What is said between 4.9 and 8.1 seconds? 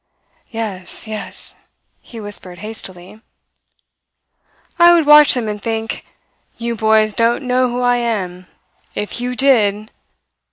would watch them and think: 'You boys don't know who I